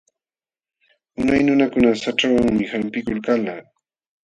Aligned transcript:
Unay 1.19 1.41
nunakuna 1.43 1.87
haćhawanmi 2.05 2.63
sampikulkalqa. 2.71 3.53